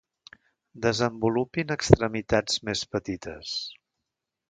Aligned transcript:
Desenvolupin 0.85 1.75
extremitats 1.77 2.59
més 2.71 2.85
petites. 2.97 3.57